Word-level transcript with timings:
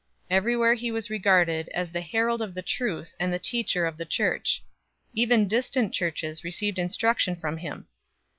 Everywhere 0.31 0.73
he 0.73 0.91
was 0.91 1.11
regarded 1.11 1.69
as 1.75 1.91
the 1.91 2.01
herald 2.01 2.41
of 2.41 2.55
the 2.55 2.63
truth 2.63 3.13
and 3.19 3.31
the 3.31 3.37
teacher 3.37 3.85
of 3.85 3.97
the 3.97 4.03
Church; 4.19 4.63
even 5.13 5.47
distant 5.47 5.93
Churches 5.93 6.43
received 6.43 6.79
instruction 6.79 7.35
from 7.35 7.57
him. 7.57 7.85